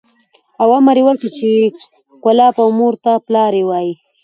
او 0.61 0.69
امر 0.77 0.97
یې 0.99 1.03
وکړ 1.05 1.15
چې 1.37 1.49
کلاب 2.23 2.55
او 2.63 2.69
مور 2.77 2.93
و 3.15 3.23
پلار 3.25 3.51
ته 3.53 3.61
یې 3.85 3.93